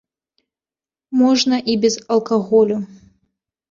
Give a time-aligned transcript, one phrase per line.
[1.21, 2.85] Можна і без алкаголю.